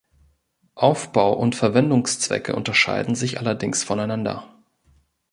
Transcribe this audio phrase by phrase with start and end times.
[0.73, 4.49] Aufbau und Verwendungszwecke unterscheiden sich allerdings voneinander.